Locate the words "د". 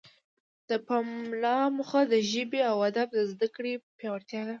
0.69-0.71, 2.11-2.13, 3.13-3.19